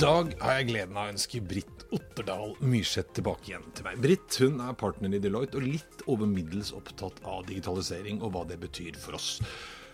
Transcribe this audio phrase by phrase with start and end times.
[0.00, 3.98] Dag har jeg gleden av å ønske Britt Otterdal Myrseth tilbake igjen til meg.
[4.00, 8.46] Britt hun er partner i Deloitte og litt over middels opptatt av digitalisering og hva
[8.48, 9.34] det betyr for oss.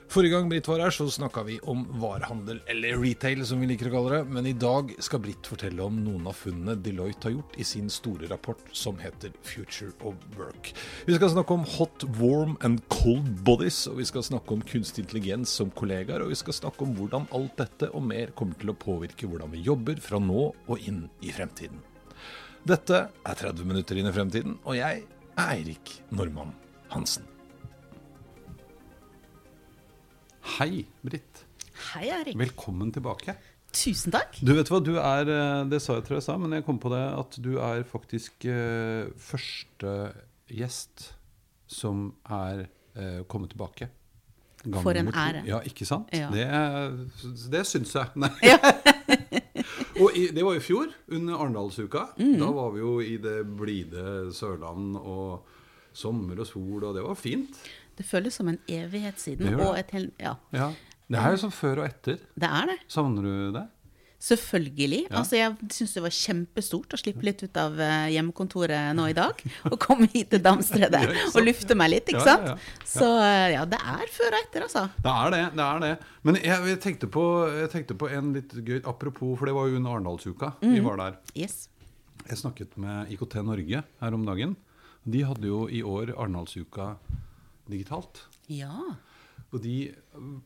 [0.06, 3.90] Forrige gang Britt var her, så snakka vi om varehandel, eller retail som vi liker
[3.90, 4.30] å kalle det.
[4.36, 7.90] Men i dag skal Britt fortelle om noen av funnene Deloitte har gjort i sin
[7.92, 10.72] store rapport som heter Future of Work.
[11.10, 15.04] Vi skal snakke om hot, warm and cold bodies, og vi skal snakke om kunstig
[15.04, 18.72] intelligens som kollegaer, og vi skal snakke om hvordan alt dette og mer kommer til
[18.72, 21.82] å påvirke hvordan vi jobber fra nå og inn i fremtiden.
[22.66, 26.54] Dette er 30 minutter inn i fremtiden, og jeg er Eirik Normann
[26.94, 27.35] Hansen.
[30.46, 31.42] Hei, Britt.
[31.92, 32.36] Hei, Erik.
[32.38, 33.34] Velkommen tilbake.
[33.74, 34.38] Tusen takk.
[34.40, 36.78] Du vet hva, du er eh, Det sa jeg tror jeg sa, men jeg kom
[36.80, 39.94] på det at du er faktisk eh, første
[40.48, 41.10] gjest
[41.68, 43.90] som er eh, kommet tilbake.
[44.62, 45.42] Gang For en ære.
[45.50, 46.14] Ja, ikke sant?
[46.14, 46.30] Ja.
[46.32, 46.46] Det,
[47.52, 48.14] det syns jeg.
[48.22, 48.32] Nei.
[48.46, 48.56] Ja.
[50.02, 52.06] Og i, det var i fjor, under Arendalsuka.
[52.20, 52.38] Mm.
[52.40, 55.46] Da var vi jo i det blide Sørland og
[55.96, 57.56] sommer og sol, og det var fint.
[57.96, 59.46] Det føles som en evighet siden.
[59.46, 59.86] Det gjør det.
[59.96, 60.72] Hel, ja, Ja.
[61.06, 62.16] Det er jo sånn før og etter.
[62.34, 62.78] det er det.
[62.90, 63.62] Savner du det?
[64.26, 65.02] Selvfølgelig.
[65.04, 65.20] Ja.
[65.20, 69.14] Altså, jeg syns det var kjempestort å slippe litt ut av eh, hjemmekontoret nå i
[69.16, 69.42] dag.
[69.70, 71.02] Og komme hit til Damstredet
[71.36, 72.48] og lufte meg litt, ikke sant.
[72.48, 72.86] ja, ja.
[72.88, 74.86] Så eh, ja, det er før og etter, altså.
[75.04, 75.42] Det er det.
[75.60, 75.92] det er det
[76.26, 79.68] Men jeg, jeg, tenkte på, jeg tenkte på en litt gøy Apropos, for det var
[79.70, 80.52] jo under Arendalsuka.
[80.64, 81.20] Vi var der.
[81.36, 81.68] Yes.
[82.26, 84.56] Jeg snakket med IKT Norge her om dagen.
[85.06, 86.96] De hadde jo i år Arendalsuka
[87.70, 88.28] digitalt.
[88.46, 88.98] Ja.
[89.56, 89.76] Og de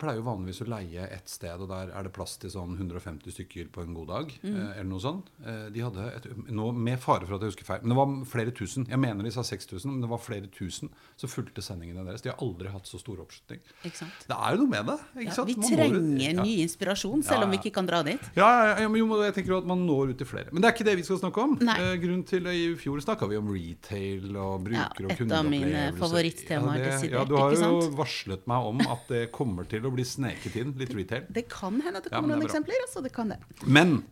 [0.00, 3.32] pleier jo vanligvis å leie ett sted, og der er det plass til sånn 150
[3.34, 4.32] stykker på en god dag.
[4.42, 4.54] Mm.
[4.54, 5.30] Eh, eller noe sånt.
[5.44, 8.14] Eh, de hadde et, nå, Med fare for at jeg husker feil, men det var
[8.30, 8.86] flere tusen.
[8.90, 10.90] Jeg mener de sa 6000, men det var flere tusen
[11.20, 12.22] som fulgte sendingene deres.
[12.24, 13.60] De har aldri hatt så stor oppslutning.
[13.82, 14.98] Det er jo noe med det.
[15.26, 16.42] Ja, vi Man når ut- trenger ja.
[16.44, 18.20] ny inspirasjon, Ja, selv om vi ikke kan dra dit.
[18.36, 20.52] Ja, ja, ja, men jo, jeg tenker jo at man når ut til flere.
[20.52, 21.56] Men det er ikke det vi skal snakke om.
[21.60, 25.66] Eh, grunnen til I fjor snakka vi om retail og bruker- og et av mine
[25.66, 25.98] kundeopplevelser.
[25.98, 29.92] favorittemaer, det- desidert, Ja, du har jo varslet meg om at det kommer til å
[29.94, 31.26] bli sneket inn litt retail.
[31.28, 32.84] Det kan hende at det kommer ja, det noen er eksempler.
[32.86, 33.40] Altså, det kan det.
[33.66, 34.02] Men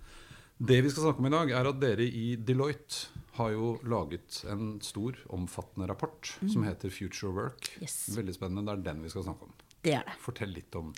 [0.58, 4.40] det vi skal snakke om i dag, er at dere i Deloitte har jo laget
[4.50, 7.70] en stor, omfattende rapport som heter Future Work.
[7.76, 7.84] Mm.
[7.86, 7.98] Yes.
[8.16, 8.66] Veldig spennende.
[8.66, 9.52] Det er den vi skal snakke om.
[9.84, 10.16] Det er det.
[10.24, 10.90] Fortell litt om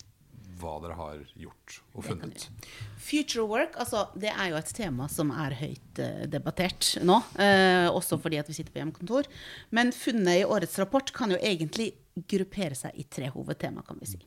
[0.60, 2.47] hva dere har gjort og funnet.
[3.00, 7.19] Future work, altså, det er jo et tema som er høyt eh, debattert nå.
[7.41, 9.28] eh, også fordi at vi sitter på hjemmekontor.
[9.76, 11.93] Men funnet i årets rapport kan jo egentlig
[12.31, 14.20] gruppere seg i tre hovedtema, kan vi si.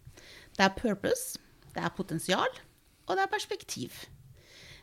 [0.54, 1.40] Det er purpose,
[1.74, 2.62] det er potensial,
[3.08, 4.04] og det er perspektiv.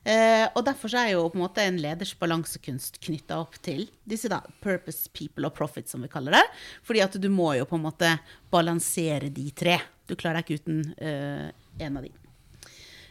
[0.01, 4.31] Eh, og derfor er jo på en måte en leders balansekunst knytta opp til disse
[4.33, 6.45] da, purpose, people og profit, som vi kaller det.
[6.87, 8.15] Fordi at du må jo på en måte
[8.53, 9.77] balansere de tre.
[10.09, 11.51] Du klarer deg ikke uten eh,
[11.85, 12.15] en av de.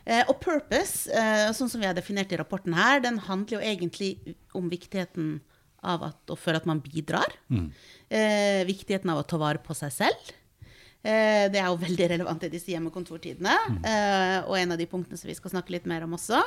[0.09, 3.61] Eh, og purpose, eh, sånn som vi har definert i rapporten her, den handler jo
[3.61, 5.37] egentlig om viktigheten
[5.85, 7.31] av at, og for at man bidrar.
[8.09, 10.33] Eh, viktigheten av å ta vare på seg selv.
[10.99, 13.53] Eh, det er jo veldig relevant i disse hjemmekontortidene.
[13.87, 16.41] Eh, og en av de punktene som vi skal snakke litt mer om også.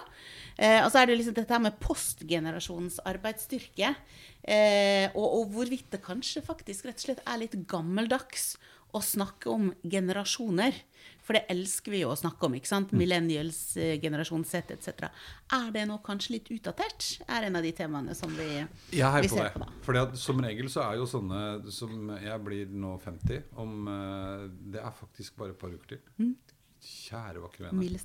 [0.58, 3.94] Eh, og så er det liksom dette her med postgenerasjonens arbeidsstyrke.
[4.42, 8.52] Eh, og, og hvorvidt det kanskje faktisk rett og slett er litt gammeldags
[8.92, 10.76] å snakke om generasjoner.
[11.22, 12.54] For det elsker vi jo å snakke om.
[12.58, 12.92] ikke sant?
[12.98, 15.08] Millennials, eh, generasjon Z etc.
[15.52, 17.22] Er det nå kanskje litt utdatert?
[17.28, 18.48] Er en av de temaene som vi,
[18.92, 19.52] heier vi på ser det.
[19.54, 19.68] på da.
[19.86, 23.42] Fordi at Som regel så er jo sånne som Jeg blir nå 50.
[23.56, 26.02] Om, eh, det er faktisk bare et par uker til.
[26.18, 26.36] Mm.
[26.82, 27.98] Kjære, vakre vene.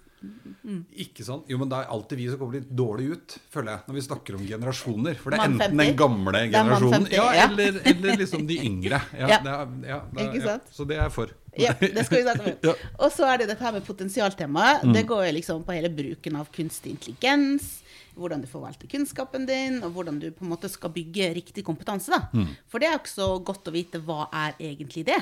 [0.62, 0.82] Mm.
[1.02, 1.48] Ikke sant?
[1.50, 4.04] Jo, men det er alltid vi som kommer litt dårlig ut, føler jeg, når vi
[4.06, 5.18] snakker om generasjoner.
[5.18, 7.48] For det er enten den gamle er generasjonen 50, ja, ja.
[7.48, 9.02] eller, eller liksom de yngre.
[9.18, 9.40] Ja, Ja.
[9.42, 9.66] Det er,
[10.14, 10.62] det er.
[10.74, 11.34] Så det er jeg for.
[11.58, 12.86] Ja, det skal vi snakke om.
[13.08, 14.86] Og så er det dette her med potensialtemaet.
[14.94, 17.80] Det går jo liksom på hele bruken av kunstig intelligens.
[18.18, 22.10] Hvordan du forvalter kunnskapen din, og hvordan du på en måte skal bygge riktig kompetanse.
[22.10, 22.46] da.
[22.68, 25.20] For det er jo ikke så godt å vite hva er egentlig det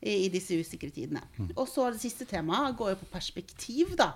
[0.00, 1.20] i, i disse usikre tidene.
[1.54, 4.14] Og så det siste temaet går jo på perspektiv, da.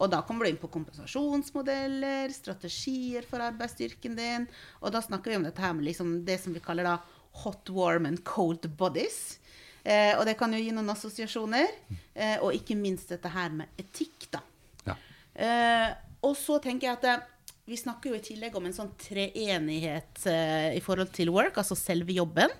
[0.00, 4.46] Og da kommer du inn på kompensasjonsmodeller, strategier for arbeidsstyrken din.
[4.82, 6.96] Og da snakker vi om dette her med liksom det som vi kaller da
[7.44, 9.38] hot, warm and cold bodies.
[9.84, 11.68] Eh, og det kan jo gi noen assosiasjoner.
[12.14, 14.40] Eh, og ikke minst dette her med etikk, da.
[14.86, 14.96] Ja.
[15.34, 15.88] Eh,
[16.24, 17.24] og så tenker jeg at eh,
[17.64, 21.76] vi snakker jo i tillegg om en sånn treenighet eh, i forhold til work, altså
[21.78, 22.52] selve jobben.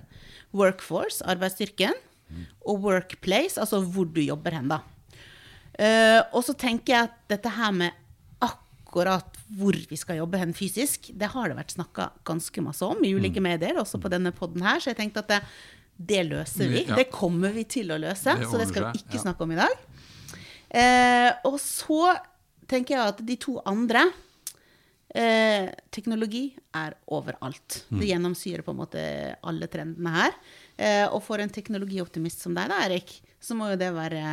[0.57, 1.97] Workforce, arbeidsstyrken.
[2.65, 4.81] Og workplace, altså hvor du jobber hen, da.
[5.75, 8.01] Eh, og så tenker jeg at dette her med
[8.43, 13.03] akkurat hvor vi skal jobbe hen fysisk, det har det vært snakka ganske masse om
[13.05, 14.81] i ulike medier, også på denne poden her.
[14.81, 15.41] Så jeg tenkte at det,
[15.99, 16.87] det løser vi.
[16.89, 16.97] Ja.
[16.97, 18.39] Det kommer vi til å løse.
[18.41, 19.25] Det så det skal vi ikke ja.
[19.27, 19.89] snakke om i dag.
[20.75, 22.15] Eh, og så
[22.71, 24.09] tenker jeg at de to andre
[25.15, 27.85] eh, Teknologi er overalt.
[27.91, 28.01] Mm.
[28.01, 29.05] Det gjennomsyrer på en måte
[29.47, 30.35] alle trendene her.
[30.77, 34.25] Eh, og for en teknologioptimist som deg, da, Erik, så må jo det være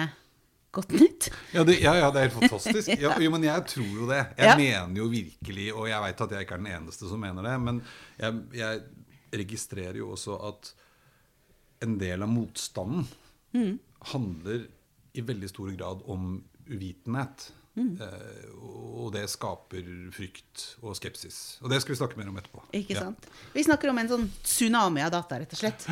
[0.74, 1.30] godt nytt.
[1.56, 2.94] Ja, det, ja, ja, det er helt fantastisk.
[3.04, 4.22] Ja, jo, men jeg tror jo det.
[4.39, 7.44] Jeg mener jo virkelig, og jeg veit at jeg ikke er den eneste som mener
[7.45, 7.81] det, men
[8.22, 8.83] jeg, jeg
[9.44, 10.74] registrerer jo også at
[11.86, 13.07] en del av motstanden
[13.51, 13.80] Mm.
[14.13, 14.62] handler
[15.12, 16.38] i veldig stor grad om
[16.72, 17.50] uvitenhet.
[17.77, 17.94] Mm.
[18.01, 18.47] Eh,
[19.01, 21.57] og det skaper frykt og skepsis.
[21.63, 22.62] Og det skal vi snakke mer om etterpå.
[22.75, 23.00] Ikke Ja.
[23.06, 23.25] sant?
[23.53, 25.85] Vi snakker om en sånn tsunami av data, rett og slett.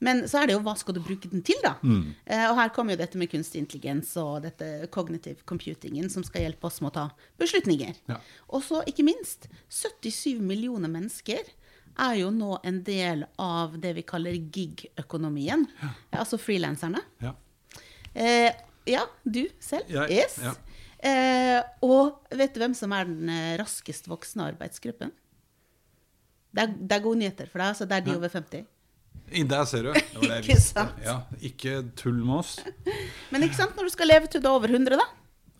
[0.00, 1.74] Men så er det jo hva skal du bruke den til, da?
[1.82, 2.14] Mm.
[2.26, 6.42] Eh, og her kommer jo dette med kunstig intelligens og dette cognitive computingen som skal
[6.46, 7.94] hjelpe oss med å ta beslutninger.
[8.08, 8.16] Ja.
[8.48, 11.40] Og så ikke minst 77 millioner mennesker
[11.98, 15.66] er jo nå en del av det vi kaller gig-økonomien.
[16.12, 17.00] Altså frilanserne.
[17.22, 17.34] Ja.
[18.14, 18.52] Eh,
[18.86, 19.88] ja, du selv.
[19.88, 20.38] Jeg- yes.
[20.42, 20.54] ja.
[21.04, 25.12] Eh, og vet du hvem som er den eh, raskest voksende arbeidsgruppen?
[26.56, 27.74] Det er, det er gode nyheter for deg.
[27.74, 28.64] Altså det er de over 50.
[29.36, 29.92] I Der ser du.
[29.92, 30.84] Det var det jeg Ikke visste.
[31.04, 32.56] Ja, ikke tull med oss.
[33.34, 35.06] Men ikke sant, når du skal leve til du er over 100, da?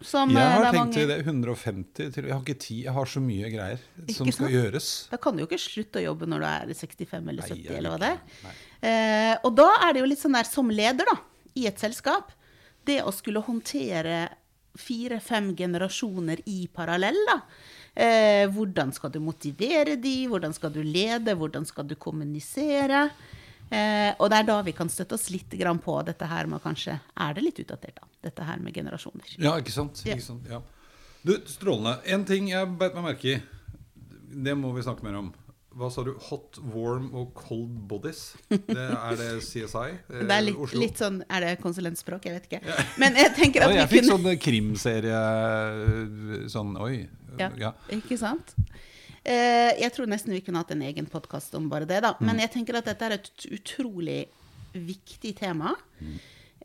[0.04, 2.80] Som Jeg eh, har tenkt mange- til det 150 til Jeg har ikke tid.
[2.84, 3.78] Jeg har så mye greier
[4.12, 4.34] som sant?
[4.38, 4.88] skal gjøres.
[5.12, 7.76] Da kan du jo ikke slutte å jobbe når du er 65 eller 70, Nei,
[7.80, 8.56] eller hva det er.
[8.86, 11.16] Eh, og da er det jo litt sånn der som leder, da,
[11.56, 12.32] i et selskap,
[12.86, 14.18] det å skulle håndtere
[14.80, 17.40] fire-fem generasjoner i parallell, da.
[17.96, 23.06] Eh, hvordan skal du motivere de, hvordan skal du lede, hvordan skal du kommunisere?
[23.70, 25.50] Eh, og det er da vi kan støtte oss litt
[25.82, 28.06] på dette her med kanskje Er det litt utdatert, da?
[28.22, 29.32] Dette her med generasjoner.
[29.38, 30.02] Ja, ikke sant?
[30.04, 30.14] Ja.
[30.14, 30.46] Ikke sant?
[30.46, 30.60] Ja.
[31.22, 31.98] Du, strålende.
[32.06, 33.40] En ting jeg beit meg merke i.
[34.46, 35.32] Det må vi snakke mer om.
[35.76, 36.12] Hva sa du?
[36.30, 38.30] Hot, warm og cold bodies?
[38.48, 39.90] Det er det CSI?
[39.92, 40.80] eh, Det er litt, Oslo?
[40.80, 42.24] litt sånn Er det konsulentspråk?
[42.30, 42.76] Jeg vet ikke.
[43.02, 45.20] Men jeg tenker Ja, jeg vi fikk sånn krimserie
[46.52, 46.94] Sånn oi.
[47.36, 47.72] Ja, Ja.
[47.92, 48.54] ikke sant?
[49.26, 52.12] Eh, jeg tror nesten vi kunne hatt en egen podkast om bare det, da.
[52.22, 54.20] Men jeg tenker at dette er et utrolig
[54.72, 55.72] viktig tema.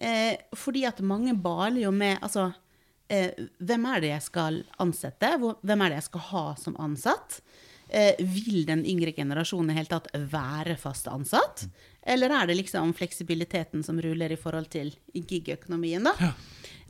[0.02, 2.52] Eh, fordi at mange baler jo med Altså,
[3.10, 5.34] eh, hvem er det jeg skal ansette?
[5.42, 7.42] Hvem er det jeg skal ha som ansatt?
[7.92, 11.66] Eh, vil den yngre generasjonen i hele tatt være fast ansatt?
[12.08, 16.08] Eller er det liksom fleksibiliteten som ruller i forhold til gigøkonomien?
[16.08, 16.32] da?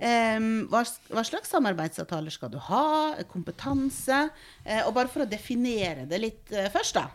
[0.02, 0.84] Em, hva,
[1.14, 3.16] hva slags samarbeidsavtaler skal du ha?
[3.30, 4.28] Kompetanse?
[4.64, 7.08] Eh, og bare for å definere det litt eh, først, da.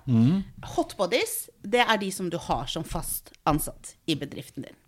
[0.74, 4.82] Hotbodies, det er de som du har som fast ansatt i bedriften din.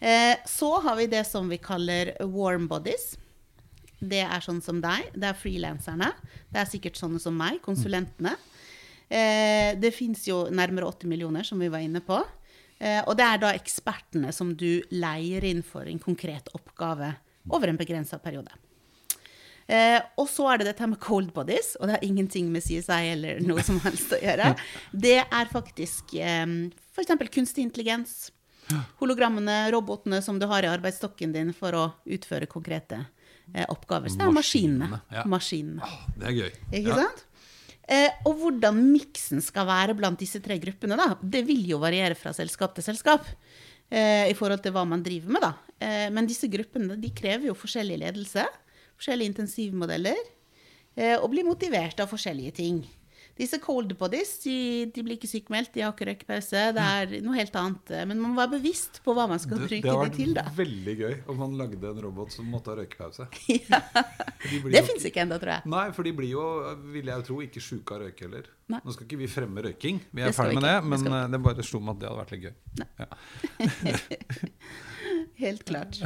[0.00, 3.12] Eh, så har vi det som vi kaller warm bodies.
[4.02, 5.12] Det er sånn som deg.
[5.14, 6.10] Det er frilanserne.
[6.50, 8.34] Det er sikkert sånne som meg, konsulentene.
[9.06, 12.18] Eh, det fins jo nærmere 80 millioner, som vi var inne på.
[12.82, 17.12] Eh, og det er da ekspertene som du leier inn for en konkret oppgave
[17.52, 18.50] over en begrensa periode.
[19.70, 23.12] Eh, og så er det dette med cold bodies, og det har ingenting med CSI
[23.14, 24.52] eller noe som helst å gjøre.
[24.90, 26.46] Det er faktisk eh,
[26.92, 27.14] f.eks.
[27.30, 28.32] kunstig intelligens.
[29.00, 33.21] Hologrammene, robotene som du har i arbeidsstokken din for å utføre konkrete eh,
[33.68, 34.08] oppgaver.
[34.08, 34.88] Så det er maskinene.
[34.88, 35.24] Maskinene, ja.
[35.28, 35.82] maskinene.
[35.82, 36.52] Ah, Det er gøy.
[36.72, 36.96] Ikke Ja.
[37.02, 37.24] sant?
[37.88, 42.14] Eh, og hvordan miksen skal være blant disse tre gruppene, da, det vil jo variere
[42.16, 43.26] fra selskap til selskap.
[43.90, 45.54] Eh, I forhold til hva man driver med, da.
[45.80, 48.46] Eh, men disse gruppene de krever jo forskjellig ledelse,
[48.96, 50.16] forskjellige intensivmodeller,
[50.96, 52.86] eh, og blir motivert av forskjellige ting.
[53.38, 54.54] Disse cold bodies de,
[54.92, 56.62] de blir ikke sykmeldt, de har ikke røykepause.
[56.76, 57.92] Det er noe helt annet.
[58.10, 60.44] Men man må være bevisst på hva man skal Det, bruke det det til, da.
[60.50, 63.28] vært veldig gøy om man lagde en robot som måtte ha røykepause.
[63.72, 63.80] Ja.
[64.42, 65.70] De Det fins ikke ennå, tror jeg.
[65.70, 66.44] Nei, for de blir jo,
[66.92, 68.48] vil jeg tro, ikke sjuke av røyke heller.
[68.72, 68.80] Nei.
[68.84, 71.18] Nå skal ikke vi fremme røyking, vi er Det ferdig med det, men Det vi
[71.20, 72.54] eh, det bare slo meg at det hadde vært litt gøy.
[73.00, 73.08] Ja.
[75.42, 75.98] Helt klart.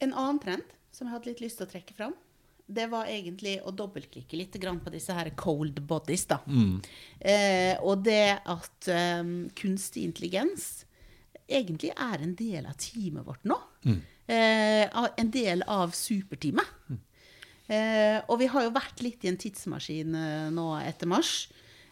[0.00, 2.14] En annen trend som jeg hadde litt lyst til å trekke fram,
[2.70, 6.26] det var egentlig å dobbeltklikke litt grann på disse her cold bodies.
[6.30, 6.40] da.
[7.20, 10.86] Eh, og det at um, kunstig intelligens
[11.50, 13.58] egentlig er en del av teamet vårt nå.
[14.30, 14.86] Eh,
[15.18, 16.76] en del av superteamet.
[17.70, 21.48] Eh, og vi har jo vært litt i en tidsmaskin eh, nå etter mars.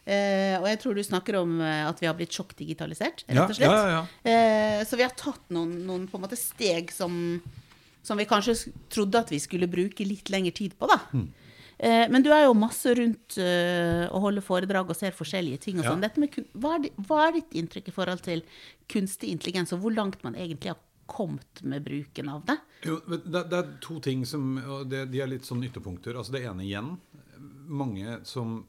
[0.09, 3.59] Eh, og jeg tror du snakker om eh, at vi har blitt sjokkdigitalisert, rett og
[3.59, 3.69] slett.
[3.69, 4.31] ja, ja, ja.
[4.33, 6.07] Eh, så vi har tatt noen, noen
[6.39, 7.13] steg som,
[8.09, 8.57] som vi kanskje
[8.93, 10.99] trodde at vi skulle bruke litt lengre tid på, da.
[11.13, 11.29] Mm.
[11.79, 15.79] Eh, men du er jo masse rundt eh, og holder foredrag og ser forskjellige ting.
[15.79, 16.03] og sånn.
[16.03, 16.45] Ja.
[16.59, 18.43] hva, hva er ditt inntrykk i forhold til
[18.91, 22.59] kunstig intelligens, og hvor langt man egentlig har kommet med bruken av det?
[22.87, 26.19] Jo, det, det er to ting som og det, De er litt sånn ytterpunkter.
[26.19, 26.93] Altså Det ene igjen
[27.69, 28.61] Mange som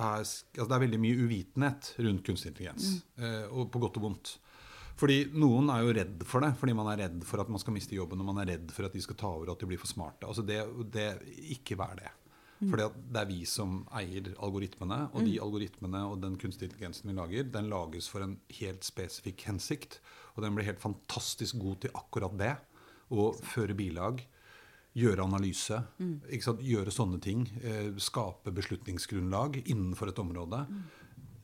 [0.00, 3.02] er altså Det er veldig mye uvitenhet rundt kunstig intelligens.
[3.20, 4.34] Eh, og på godt og vondt.
[5.00, 7.72] Fordi Noen er jo redd for det, fordi man er redd for at man skal
[7.72, 9.68] miste jobben, og man er redd for at de skal ta over og at de
[9.70, 10.28] blir for smarte.
[10.28, 10.60] Altså det,
[10.92, 11.06] det
[11.56, 12.10] Ikke vær det.
[12.60, 17.08] Fordi at det er vi som eier algoritmene, og de algoritmene og den kunstige intelligensen
[17.08, 19.96] vi lager, den lages for en helt spesifikk hensikt.
[20.36, 22.52] Og den blir helt fantastisk god til akkurat det.
[23.10, 24.20] Å føre bilag,
[25.00, 25.80] gjøre analyse,
[26.28, 26.60] ikke sant?
[26.66, 27.46] gjøre sånne ting.
[27.62, 30.60] Eh, skape beslutningsgrunnlag innenfor et område.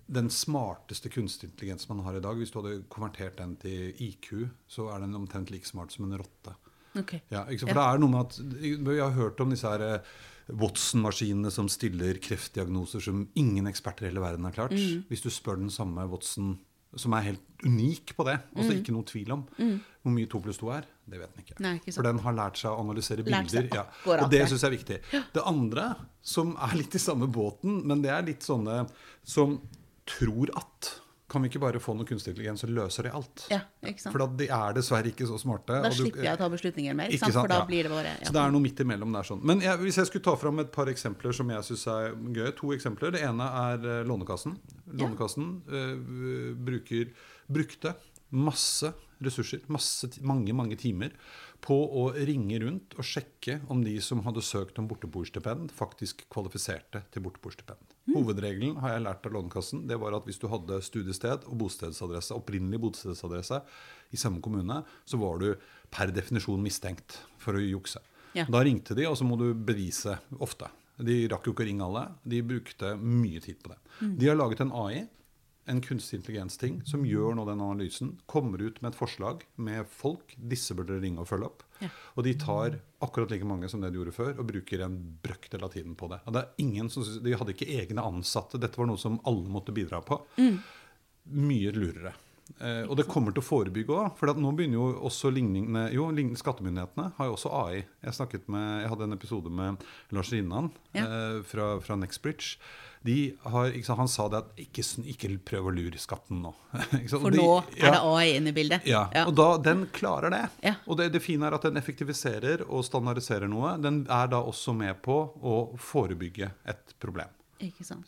[0.07, 4.49] Den smarteste kunstig intelligens man har i dag, hvis du hadde konvertert den til IQ,
[4.71, 6.55] så er den omtrent like smart som en rotte.
[6.97, 7.17] Ok.
[7.29, 7.43] Ja?
[7.45, 8.39] For det er noe med at
[8.87, 10.15] Vi har hørt om disse her eh,
[10.57, 14.73] Watson-maskinene som stiller kreftdiagnoser som ingen eksperter i hele verden har klart.
[14.77, 15.03] Mm.
[15.11, 16.55] Hvis du spør den samme Watson,
[16.97, 18.79] som er helt unik på det, altså Mm.
[18.81, 21.57] ikke noe tvil om hvor mye to pluss to er, det vet den ikke.
[21.61, 21.93] Nei, ikke.
[21.99, 23.69] For den har lært seg å analysere bilder.
[23.75, 23.85] Ja.
[24.07, 24.49] Og det det.
[24.49, 24.99] syns jeg er viktig.
[25.35, 25.89] Det andre,
[26.23, 28.87] som er litt i samme båten, men det er litt sånne
[29.25, 29.61] som
[30.07, 33.49] tror at Kan vi ikke bare få noe kunstig intelligens, så løser det alt?
[33.51, 34.15] Ja, ikke sant?
[34.15, 35.81] For de er dessverre ikke så smarte.
[35.83, 37.35] Da du- slipper jeg å ta beslutninger mer, ikke sant?
[37.35, 37.65] for da Ja.
[37.67, 39.23] blir det bare Så det er noe midt imellom der.
[39.27, 39.43] sånn.
[39.43, 42.55] Men jeg, hvis jeg skulle ta fram et par eksempler som jeg syns er gøy
[42.57, 43.11] To eksempler.
[43.11, 44.57] Det ene er Lånekassen.
[44.87, 45.63] Lånekassen.
[45.67, 47.11] Lånekassen uh, bruker,
[47.51, 47.97] brukte
[48.31, 51.11] masse ressurser, masse, mange mange timer,
[51.65, 57.05] på å ringe rundt og sjekke om de som hadde søkt om borteboerstipend, faktisk kvalifiserte
[57.15, 57.95] til borteboerstipend.
[58.15, 59.85] Hovedregelen har jeg lært av Lånekassen.
[59.91, 63.61] Det var at hvis du hadde studiested og bostedsadresse, opprinnelig bostedsadresse
[64.15, 65.49] i samme kommune, så var du
[65.93, 68.03] per definisjon mistenkt for å jukse.
[68.37, 68.47] Ja.
[68.53, 70.69] Da ringte de, og så må du bevise ofte.
[70.97, 72.07] De rakk jo ikke å ringe alle.
[72.25, 73.79] De brukte mye tid på det.
[74.01, 74.15] Mm.
[74.21, 75.05] De har laget en AI,
[75.67, 78.13] en kunstig intelligens-ting, som gjør nå den analysen.
[78.31, 80.35] Kommer ut med et forslag med folk.
[80.39, 81.65] Disse burde dere ringe og følge opp.
[81.83, 81.89] Ja.
[82.15, 85.65] Og de tar akkurat like mange som det de gjorde før, og bruker en brøkdel
[85.67, 86.21] av tiden på det.
[86.27, 88.61] Og det er ingen som, synes- de hadde ikke egne ansatte.
[88.63, 90.21] Dette var noe som alle måtte bidra på.
[91.27, 92.15] Mye lurere.
[92.61, 94.13] Eh, og det kommer til å forebygge òg.
[94.21, 97.85] For at nå begynner jo også lignende Jo, lignende skattemyndighetene har jo også AI.
[98.07, 98.15] Jeg
[98.55, 99.83] med, jeg hadde en episode med
[100.15, 101.05] Lars Rinnan Ja.
[101.07, 102.57] eh, fra, fra Nextbridge.
[103.07, 106.51] De har, sant, han sa det at ikke, ikke prøv å lure skatten nå.
[107.13, 107.91] For De- nå ja.
[107.91, 108.87] er det AI inne i bildet.
[108.89, 110.43] Ja, og da, den klarer det.
[110.65, 110.73] Ja.
[110.91, 113.77] Og det, det fine er at den effektiviserer og standardiserer noe.
[113.79, 117.31] Den er da også med på å forebygge et problem.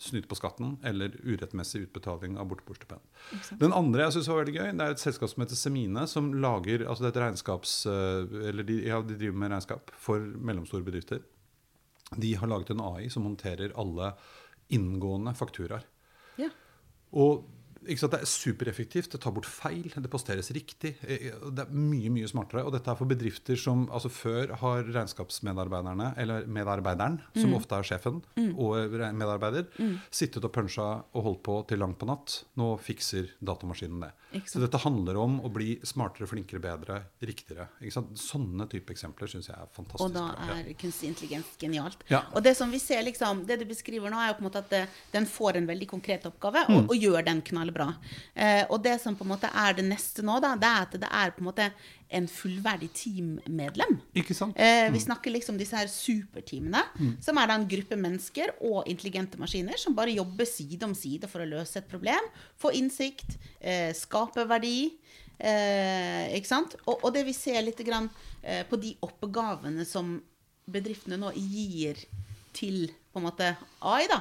[0.03, 3.01] Snytt på skatten eller urettmessig utbetaling av borteboerstipend.
[3.61, 6.31] Den andre jeg synes var veldig gøy, det er et selskap som heter Semine, som
[6.37, 7.75] lager altså det er et regnskaps...
[7.89, 11.23] eh, Eller de, ja, de driver med regnskap for mellomstore bedrifter.
[12.17, 14.13] De har laget en AI som håndterer alle
[14.73, 15.85] inngående fakturaer.
[16.41, 16.49] Ja.
[17.17, 17.47] Og
[17.97, 20.97] sant, Det er supereffektivt, det tar bort feil, det posteres riktig.
[21.07, 22.65] eh, Det er mye mye smartere.
[22.67, 27.83] Og dette er for bedrifter som altså Før har regnskapsmedarbeiderne, eller medarbeideren, som ofte er
[27.87, 28.23] sjefen,
[28.57, 29.67] og medarbeider, medarbeider,
[30.11, 32.45] sittet og punsja og holdt på til langt på natt.
[32.57, 34.13] Nå fikser datamaskinen det.
[34.49, 37.69] Så dette handler om å bli smartere, flinkere, bedre, riktigere.
[38.19, 40.59] Sånne type eksempler syns jeg er fantastisk Og da bra.
[40.59, 42.03] Er kunstig intelligens genialt.
[42.11, 42.25] Ja.
[42.35, 44.63] Og det som vi ser, liksom, det du beskriver nå, er jo på en måte
[44.65, 44.83] at det,
[45.13, 46.77] den får en veldig konkret oppgave, Mm.
[46.77, 47.95] og, og gjør den knallbra.
[48.35, 50.97] Eh, og det som på en måte er det neste nå, da, det er at
[50.99, 51.69] det er på en måte
[52.09, 53.99] en fullverdig teammedlem.
[54.17, 54.57] Ikke sant?
[54.57, 56.81] Eh, vi snakker liksom disse her superteamene,
[57.25, 61.29] som er da en gruppe mennesker og intelligente maskiner som bare jobber side om side
[61.29, 64.95] for å løse et problem, få innsikt, eh, skape verdi.
[65.39, 66.79] Eh, ikke sant?
[66.87, 68.09] Og, og det vi ser litt grann,
[68.43, 70.17] eh, på de oppgavene som
[70.69, 72.01] bedriftene nå gir
[72.59, 73.49] til på en måte
[73.83, 74.21] AI, da,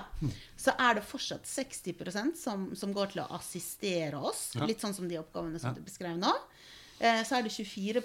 [0.57, 4.51] så er det fortsatt 60% som, som går til å assistere oss.
[4.57, 4.65] Ja.
[4.69, 5.77] Litt sånn som de oppgavene som Ja.
[5.77, 6.31] du beskrev nå.
[6.99, 8.01] Eh, så er det 24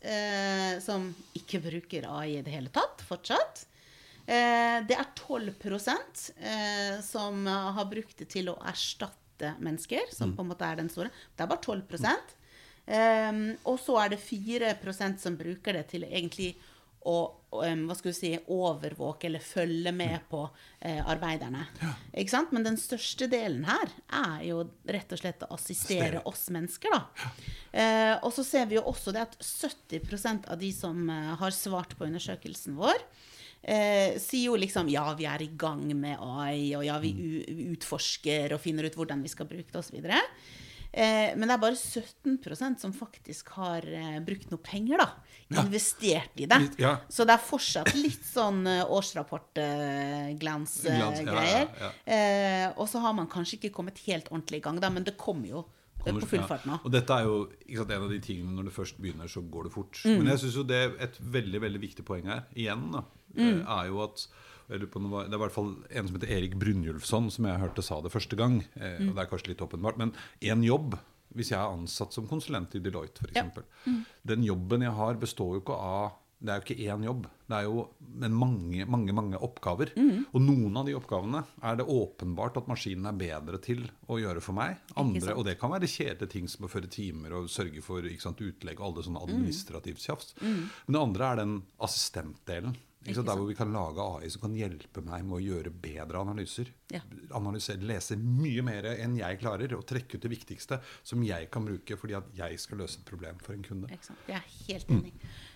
[0.00, 3.66] eh, som ikke bruker AI i det hele tatt, fortsatt.
[4.24, 5.52] Eh, det er 12
[6.40, 10.88] eh, som har brukt det til å erstatte mennesker, som på en måte er den
[10.88, 11.12] store.
[11.36, 11.84] Det er bare 12
[12.84, 16.64] Um, og så er det 4% som bruker det til egentlig å
[17.04, 20.42] um, hva skal du si, overvåke eller følge med på
[20.80, 21.66] eh, arbeiderne.
[22.12, 22.54] Ikke sant?
[22.54, 27.30] Men den største delen her er jo rett og slett å assistere oss mennesker, da.
[27.74, 31.54] Eh, og så ser vi jo også det at 70% av de som eh, har
[31.54, 33.06] svart på undersøkelsen vår,
[33.62, 37.32] eh, sier jo liksom ja, vi er i gang med AI, og ja, vi u
[37.74, 40.00] utforsker og finner ut hvordan vi skal bruke det, osv.
[40.94, 45.08] Eh, men det er bare 17% som faktisk har eh, brukt noe penger, da.
[45.50, 45.64] Ja.
[45.64, 46.60] Investert i det.
[46.78, 46.92] Ja.
[47.10, 51.68] Så det er fortsatt litt sånn eh, årsrapport-glans-greier.
[51.80, 55.04] ja, Eh, og så har man kanskje ikke kommet helt ordentlig i gang, da, men
[55.04, 55.64] det kommer jo
[56.04, 56.46] Kommer, på full Ja.
[56.46, 56.78] fart nå.
[56.84, 59.62] Og dette er jo sant, en av de tingene når det først begynner, så går
[59.64, 60.00] det fort.
[60.04, 60.18] Mm.
[60.18, 63.02] Men jeg syns jo det er et veldig veldig viktig poeng her, igjen, da,
[63.34, 63.64] Mm.
[63.66, 64.26] er jo at
[64.68, 68.00] var, det er i hvert fall en som heter Erik Brynjulfsson, som jeg hørte sa
[68.00, 68.62] det første gang.
[68.76, 69.08] Eh, Mm.
[69.10, 70.98] og Det er kanskje litt åpenbart, men én jobb
[71.34, 73.34] hvis jeg er ansatt som konsulent i Deloitte f.eks.
[73.34, 73.42] Ja.
[73.42, 73.64] eksempel
[74.24, 76.12] Den jobben jeg har, består jo ikke av
[76.44, 77.26] Det er jo ikke én jobb.
[77.48, 77.88] Det er jo
[78.20, 79.92] men mange, mange mange oppgaver.
[80.34, 84.42] Og noen av de oppgavene er det åpenbart at maskinen er bedre til å gjøre
[84.42, 84.76] for meg.
[84.94, 88.36] Andre, og det kan være kjedelige ting som å føre timer og sørge for sant,
[88.44, 90.34] utlegg og alle sånne administrativt tjafs.
[90.42, 92.76] Men det andre er den assistentdelen.
[93.04, 96.70] Der hvor vi kan lage AI som kan hjelpe meg med å gjøre bedre analyser.
[96.92, 97.02] Ja.
[97.36, 101.66] Analysere, lese mye mer enn jeg klarer, og trekke ut det viktigste som jeg kan
[101.68, 103.90] bruke fordi at jeg skal løse et problem for en kunde.
[103.92, 105.12] Jeg er helt enig.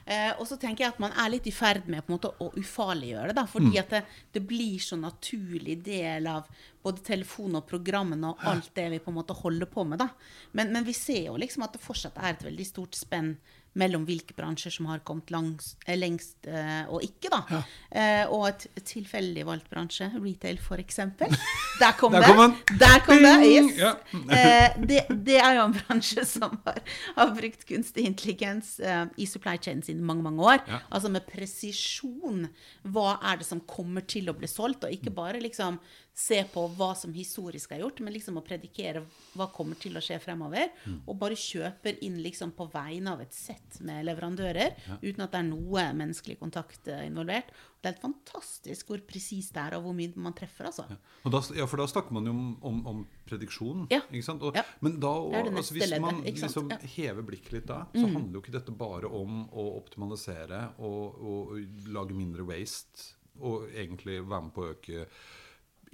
[0.08, 3.32] Eh, og så tenker jeg at man er litt i ferd med måte å ufarliggjøre
[3.32, 3.36] det.
[3.36, 4.02] da, Fordi at det,
[4.32, 6.48] det blir så naturlig del av
[6.84, 10.00] både telefon og programmene og alt det vi på en måte holder på med.
[10.00, 10.08] da.
[10.56, 13.34] Men, men vi ser jo liksom at det fortsatt er et veldig stort spenn
[13.78, 17.30] mellom hvilke bransjer som har kommet langs, eh, lengst eh, og ikke.
[17.32, 17.60] da.
[17.90, 20.98] Eh, og et tilfeldig valgt bransje, retail f.eks.
[21.82, 22.34] Der kom Der det!
[22.34, 22.56] kom.
[22.80, 23.34] Der kom det!
[23.46, 23.76] Yes.
[23.78, 23.94] Ja.
[24.38, 26.80] Eh, det, det er jo en bransje som har,
[27.16, 30.58] har brukt kunstig intelligens eh, i supply chain siden mange mange år.
[30.68, 30.80] Ja.
[30.94, 32.48] Altså med presisjon.
[32.88, 34.84] Hva er det som kommer til å bli solgt?
[34.84, 35.78] Og ikke bare liksom
[36.18, 39.04] se på hva som historisk er gjort, men liksom å predikere
[39.38, 40.72] hva kommer til å skje fremover.
[41.06, 45.38] Og bare kjøper inn liksom på vegne av et sett med leverandører, uten at det
[45.44, 47.52] er noe menneskelig kontakt eh, involvert.
[47.78, 50.88] Det er helt fantastisk hvor presist det er, og hvor mye man treffer, altså.
[51.22, 53.86] Og da, ja, for da snakker man jo om, om, om prediksjon.
[53.94, 54.02] Ja.
[54.10, 54.42] Ikke sant?
[54.42, 54.66] Og, Ja.
[54.82, 56.80] Men da, det altså, hvis man liksom Ja.
[56.82, 56.88] Mm.
[56.96, 61.86] hever blikket litt da, så handler jo ikke dette bare om å optimalisere og, og
[61.94, 65.06] lage mindre waste, og egentlig være med på å øke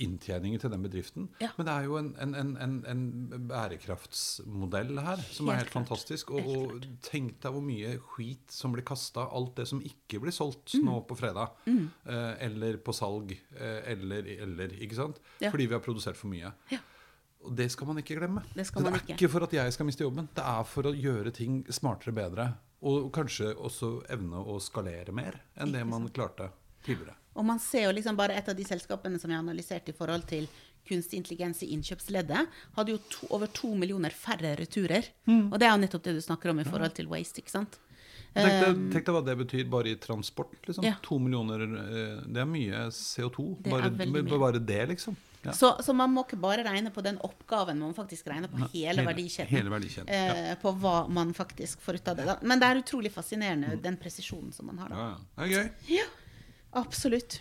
[0.02, 1.28] inntjeningen til den bedriften.
[1.40, 1.50] Ja.
[1.57, 5.70] Men det er jo en, en, en, en, en bærekraftsmodell her som er Helt helt
[5.72, 5.88] klart.
[5.88, 6.30] fantastisk.
[6.35, 9.26] Og, Helt og tenk deg hvor mye skit som blir kasta.
[9.30, 10.85] Alt det som ikke blir solgt Mm.
[10.88, 11.52] nå på fredag.
[11.68, 13.33] Eh, eller på salg.
[13.57, 14.68] Eh, eller, eller.
[14.83, 15.20] Ikke sant?
[15.40, 15.50] Ja.
[15.50, 16.50] Fordi vi har produsert for mye.
[16.72, 16.78] Ja.
[17.44, 18.42] Og det skal man ikke glemme.
[18.54, 19.14] Det man er ikke.
[19.18, 20.28] ikke for at jeg skal miste jobben.
[20.35, 22.46] Det er for å gjøre ting smartere, bedre.
[22.85, 26.50] Og kanskje også evne å skalere mer enn det man klarte
[26.85, 27.14] tidligere.
[27.35, 29.92] Og man ser jo liksom bare et av de selskapene som jeg har analysert i
[29.97, 30.47] forhold til
[30.87, 35.07] kunstig intelligens i innkjøpsleddet, hadde jo to, over to millioner færre returer.
[35.27, 35.47] Mm.
[35.53, 37.79] Og det er jo nettopp det du snakker om i forhold til waste, ikke sant?
[38.35, 40.57] Tenk deg, hva det betyr bare i transport.
[40.66, 40.83] Liksom.
[40.85, 40.97] Um, Ja.
[41.07, 43.44] To millioner eh, Det er mye CO2.
[43.62, 44.38] Det Bare, mye.
[44.38, 45.16] bare det, liksom.
[45.44, 45.53] Ja.
[45.53, 48.57] Så, så man må ikke bare regne på den oppgaven, man må faktisk regne på
[48.73, 49.51] hele, hele- verdikjeden.
[49.53, 52.25] hele verdikjeden, Eh, På hva man faktisk får ut av det.
[52.27, 52.37] Da.
[52.42, 54.97] Men det er utrolig fascinerende, den presisjonen som man har da.
[54.97, 55.16] Ja, ja.
[55.37, 55.70] Det er gøy.
[55.99, 56.05] Ja,
[56.79, 57.41] absolutt.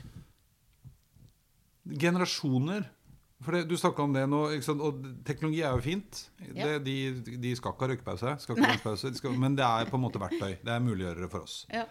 [1.84, 2.86] Generasjoner.
[3.44, 4.40] For det, Du snakka om det nå,
[4.88, 6.22] og teknologi er jo fint.
[6.54, 6.78] Ja.
[6.78, 9.92] Det, de, de skal ikke ha røykepause, skal ikke røykepause, de skal, men det er
[9.92, 10.56] på en måte verktøy.
[10.64, 11.58] Det er muliggjørere for oss.
[11.74, 11.84] Ja.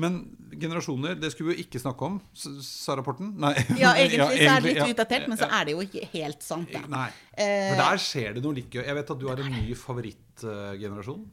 [0.00, 0.20] Men
[0.54, 3.32] generasjoner, det skulle vi jo ikke snakke om, sa rapporten.
[3.42, 3.52] Nei.
[3.80, 4.86] Ja, egentlig så er det litt ja.
[4.94, 6.84] utdatert, men så er det jo ikke helt sant, da.
[6.92, 7.08] Nei.
[7.34, 8.84] Eh, For der skjer det noe like gøy.
[8.86, 11.26] Jeg vet at du har en ny favorittgenerasjon.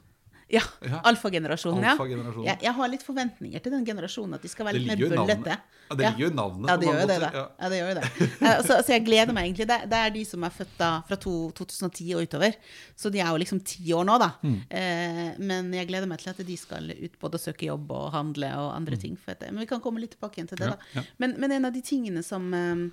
[0.49, 0.61] Ja.
[0.87, 1.01] Ja.
[1.09, 1.91] Alfagenerasjonen, ja.
[1.97, 5.11] Alfa Jeg, jeg har litt forventninger til den generasjonen, at de skal være litt mer
[5.11, 5.57] bøllete.
[5.89, 7.17] Ja, det ligger jo i navnet Ja, det gjør jo det.
[7.23, 7.29] Da.
[7.35, 7.43] ja.
[7.59, 8.03] Ja, det gjør det.
[8.47, 9.67] Eh, Så, så jeg gleder meg egentlig.
[9.67, 12.55] Det, det er de som er født da, fra to, 2010 og utover.
[12.95, 14.29] Så de er jo liksom ti år nå, da.
[14.43, 14.57] Mm.
[14.79, 18.07] Eh, men jeg gleder meg til at de skal ut både og søke jobb og
[18.15, 19.19] handle og andre ting.
[19.19, 20.73] For at, men vi kan komme litt tilbake igjen til det, Mm.
[20.73, 20.99] Ja, da.
[21.01, 21.05] ja.
[21.23, 22.87] Men, men en av de tingene som eh,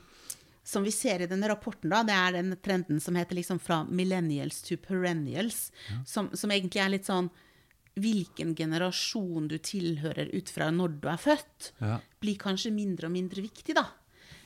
[0.64, 3.82] som vi ser i denne rapporten, da, det er den trenden som heter liksom fra
[3.84, 5.66] millennials to perennials.
[6.08, 7.28] Som, som egentlig er litt sånn
[7.94, 12.00] Hvilken generasjon du tilhører ut fra når du er født, Ja.
[12.20, 13.87] blir kanskje mindre og mindre viktig, da.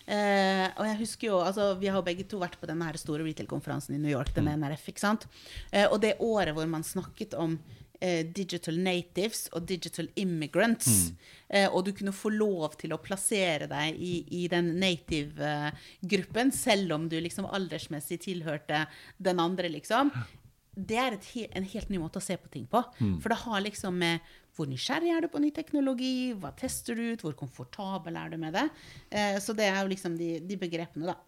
[0.09, 3.95] Eh, og jeg husker jo, altså Vi har begge to vært på den store retail-konferansen
[3.95, 4.89] i New York, den NRF.
[4.89, 5.27] ikke sant?
[5.71, 7.59] Eh, og det året hvor man snakket om
[8.01, 11.13] eh, digital natives og digital immigrants,
[11.51, 16.95] eh, og du kunne få lov til å plassere deg i, i den native-gruppen, selv
[16.97, 18.87] om du liksom aldersmessig tilhørte
[19.19, 20.13] den andre, liksom.
[20.79, 22.83] Det er et, en helt ny måte å se på ting på.
[23.23, 27.13] For det har liksom med hvor nysgjerrig er du på ny teknologi, hva tester du
[27.13, 28.67] ut, hvor komfortabel er du med det.
[29.15, 31.19] Eh, så det er jo liksom de, de begrepene, da.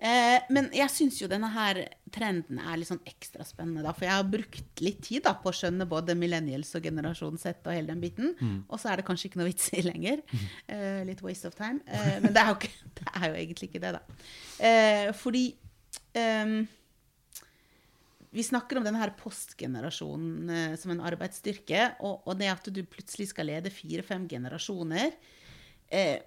[0.00, 1.82] Eh, men jeg syns jo denne her
[2.14, 3.92] trenden er litt sånn ekstra spennende, da.
[3.92, 7.60] For jeg har brukt litt tid da på å skjønne både millennials og generasjon Z
[7.68, 8.32] og hele den biten.
[8.70, 10.24] Og så er det kanskje ikke noe vits i lenger.
[10.72, 11.84] Eh, litt waste of time.
[11.84, 14.28] Eh, men det er, jo ikke, det er jo egentlig ikke det, da.
[14.70, 15.44] Eh, fordi
[16.16, 16.62] ehm,
[18.30, 22.82] vi snakker om denne her postgenerasjonen eh, som en arbeidsstyrke, og, og det at du
[22.86, 25.16] plutselig skal lede fire-fem generasjoner.
[25.90, 26.18] Eh,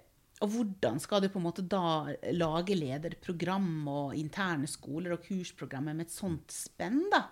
[0.44, 5.96] og hvordan skal du på en måte da lage lederprogram og interne skoler og kursprogrammer
[5.96, 7.22] med et sånt spenn, da?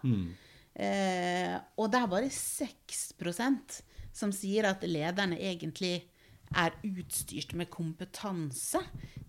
[0.73, 3.83] Eh, og det er bare 6%
[4.17, 5.99] som sier at lederne egentlig
[6.59, 8.83] er utstyrt med kompetanse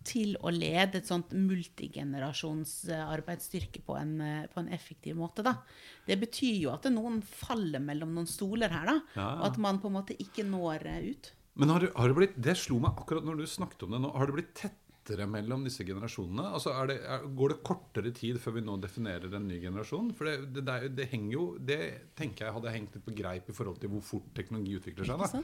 [0.08, 5.46] til å lede et sånt multigenerasjons eh, på en, eh, på en effektiv måte.
[5.46, 5.58] Da.
[6.06, 8.98] Det betyr jo at noen faller mellom noen stoler her, da.
[9.16, 9.30] Ja.
[9.40, 11.34] Og at man på en måte ikke når eh, ut.
[11.60, 14.10] Men har, har det blitt Det slo meg akkurat når du snakket om det nå.
[14.18, 16.48] Har det blitt tettere mellom disse generasjonene?
[16.58, 20.10] Altså er det, er, Går det kortere tid før vi nå definerer en ny generasjon?
[20.18, 21.80] For det, det, det, er det henger jo Det
[22.18, 25.22] tenker jeg hadde hengt litt på greip i forhold til hvor fort teknologi utvikler seg.
[25.22, 25.44] Da.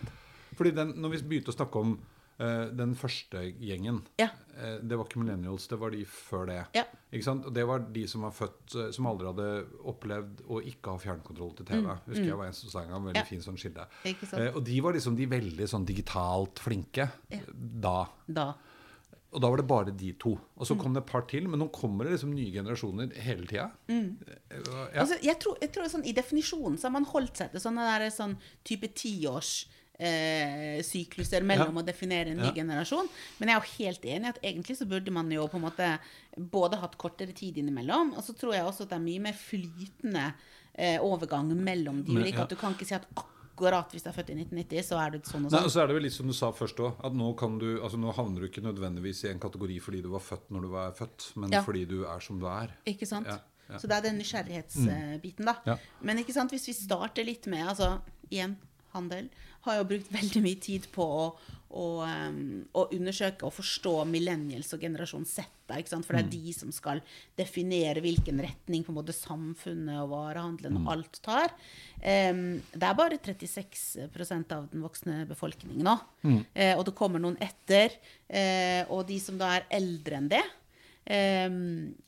[0.60, 2.00] Fordi den, når vi begynte å snakke om
[2.40, 4.30] Uh, den første gjengen Ja.
[4.56, 6.62] uh, Det var ikke millennials, det var de før det.
[6.74, 6.86] Ja.
[7.12, 7.44] Ikke sant?
[7.50, 9.48] Og det var de som var født uh, Som aldri hadde
[9.92, 11.84] opplevd å ikke ha fjernkontroll til TV.
[12.08, 13.04] Husker jeg var en som sa en gang.
[13.10, 13.28] Veldig Mm, Ja.
[13.28, 14.56] fin sånn skille.
[14.56, 17.10] Og de var liksom de veldig sånn digitalt flinke
[17.60, 18.06] da.
[18.26, 18.54] Da.
[19.34, 20.32] Og da var det bare de to.
[20.56, 20.68] Og Mm.
[20.72, 21.46] så kom det et par til.
[21.46, 23.70] Men nå kommer det liksom nye generasjoner hele tida.
[23.90, 25.02] Ja.
[25.04, 27.84] Altså, jeg tror, jeg tror sånn, I definisjonen så har man holdt seg til sånne
[28.00, 29.66] der, sånn type tiårs
[30.00, 31.82] eh, sykluser mellom Ja.
[31.82, 32.54] å definere en ny Ja.
[32.54, 33.10] generasjon.
[33.40, 35.62] Men jeg er jo helt enig i at egentlig så burde man jo på en
[35.68, 36.00] måte
[36.38, 39.34] både hatt kortere tid innimellom, og så tror jeg også at det er mye mer
[39.34, 40.34] flytende
[40.76, 42.40] eh, overgang mellom de ulike.
[42.40, 45.10] At du kan ikke si at akkurat hvis du er født i 1990, så er
[45.12, 45.66] du sånn og Nei, sånn.
[45.66, 47.82] og så er det vel litt som du sa først òg, at nå, kan du,
[47.84, 50.68] altså nå havner du ikke nødvendigvis i en kategori fordi du var født når du
[50.70, 51.62] var født, men Ja.
[51.62, 52.70] fordi du er som du er.
[52.88, 53.28] Ikke sant?
[53.28, 53.78] Ja, ja.
[53.78, 55.56] Så det er den nysgjerrighetsbiten, da.
[55.66, 55.76] Ja.
[56.02, 58.56] Men ikke sant, hvis vi starter litt med altså, igjen,
[58.96, 59.30] handel,
[59.66, 61.24] har jo brukt veldig mye tid på å,
[61.70, 61.86] å,
[62.74, 65.48] å undersøke og forstå millennials og generasjon Z.
[65.70, 67.02] For det er de som skal
[67.38, 71.54] definere hvilken retning på en måte samfunnet og varehandelen og alt tar.
[72.02, 75.96] Um, det er bare 36% av den voksne befolkningen nå.
[76.56, 77.94] Eh, og det kommer noen etter.
[78.26, 80.44] Uh, og de som da er eldre enn det,
[81.46, 81.62] um,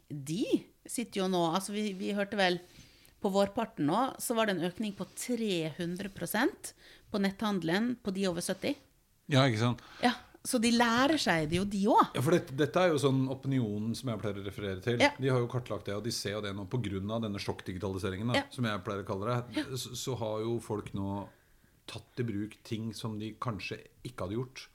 [0.09, 0.43] de
[0.89, 2.57] sitter jo nå Altså, vi, vi hørte vel
[3.21, 6.73] på vårparten nå, så var det en økning på 300%
[7.11, 8.75] på netthandelen på de over 70.
[9.31, 9.81] Ja, ikke sant?
[10.03, 12.15] Ja, Så de lærer seg det jo, de òg.
[12.17, 14.97] Ja, for dette, dette er jo sånn opinionen som jeg pleier å referere til.
[15.03, 15.11] Ja.
[15.21, 17.19] De har jo kartlagt det, og de ser jo det nå pga.
[17.21, 18.43] denne sjokkdigitaliseringen, da, Ja.
[18.49, 19.65] som jeg pleier å kalle det.
[19.77, 21.27] Så, så har jo folk nå
[21.85, 24.67] tatt i bruk ting som de kanskje ikke hadde gjort.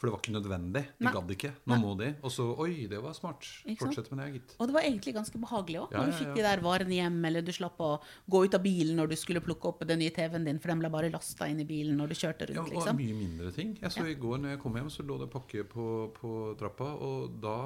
[0.00, 0.80] For det var ikke nødvendig.
[0.96, 1.10] De Nei.
[1.12, 1.48] gadd ikke.
[1.68, 2.06] Nå må de.
[2.24, 3.44] Og så Oi, det var smart.
[3.76, 4.54] Fortsett med det, gitt.
[4.56, 5.92] Og det var egentlig ganske behagelig òg.
[5.92, 7.90] Ja, når du fikk de der varene hjem, eller du slapp å
[8.32, 10.80] gå ut av bilen når du skulle plukke opp den nye TV-en din, for den
[10.80, 12.96] ble bare lasta inn i bilen når du kjørte rundt, Ja, og liksom.
[12.96, 13.76] mye mindre ting.
[13.82, 15.86] Jeg så I går når jeg kom hjem, så lå det pakke på,
[16.16, 16.34] på
[16.64, 16.94] trappa.
[16.96, 17.56] Og da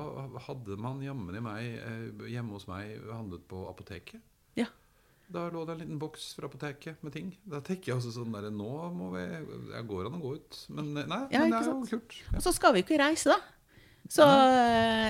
[0.48, 4.18] hadde man jammen i meg eh, hjemme hos meg handlet på apoteket.
[4.58, 4.66] Ja.
[5.32, 7.32] Da lå det en liten boks fra apoteket med ting.
[7.48, 10.60] Da tenker jeg også sånn der, Nå må vi Jeg går an å gå ut.
[10.76, 12.16] Men eh, nei, Ja, men det er jo kult.
[12.20, 12.36] Ja.
[12.36, 13.40] Og så skal vi jo ikke reise, da.
[14.04, 14.20] Så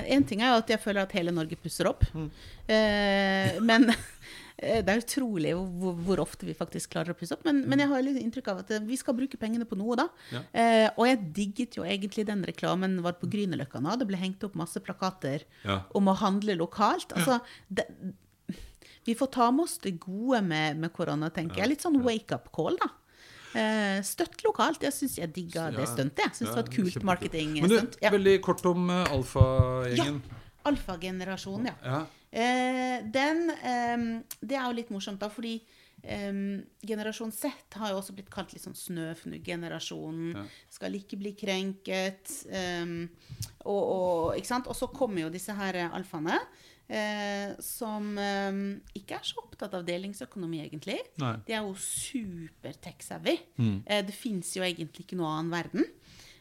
[0.07, 2.05] én ting er jo at jeg føler at hele Norge pusser opp.
[2.15, 2.29] Mm.
[2.71, 7.43] Eh, men eh, det er utrolig hvor, hvor ofte vi faktisk klarer å pusse opp.
[7.47, 9.99] Men, men jeg har litt inntrykk av at eh, vi skal bruke pengene på noe,
[9.99, 10.07] da.
[10.31, 10.43] Ja.
[10.55, 13.97] Eh, og jeg digget jo egentlig den reklamen var på Grünerløkka nå.
[13.99, 15.81] Det ble hengt opp masse plakater Ja.
[15.97, 17.11] om å handle lokalt.
[17.19, 17.89] Altså, det,
[19.05, 21.75] vi får ta med oss det gode med, med korona, tenker jeg.
[21.75, 22.89] Litt sånn wake-up call, da.
[23.55, 24.83] Eh, støtt lokalt.
[24.83, 25.91] Jeg syns jeg digga det Ja.
[25.93, 26.25] stuntet.
[26.25, 27.53] Jeg syns det var et kult marketing.
[27.61, 28.01] Men du, marketingstunt.
[28.01, 28.11] Ja.
[28.11, 30.21] veldig kort om uh, alfagjengen.
[30.65, 31.75] Alfagenerasjonen, ja.
[31.85, 32.05] Ja.
[32.35, 35.59] Eh, den eh, Det er jo litt morsomt, da, fordi
[36.05, 40.35] Um, generasjon Z har jo også blitt kalt litt sånn snøfnugenerasjonen.
[40.35, 40.43] Ja.
[40.69, 42.29] Skal ikke bli krenket.
[42.45, 43.07] Um,
[43.65, 46.37] og, og, og så kommer jo disse her eh, alfaene.
[46.87, 48.57] Eh, som eh,
[48.99, 50.99] ikke er så opptatt av delingsøkonomi, egentlig.
[51.21, 51.33] Nei.
[51.47, 53.37] De er jo super tech-savvy.
[53.57, 53.77] Mm.
[53.85, 55.87] Eh, det fins jo egentlig ikke noe annen verden.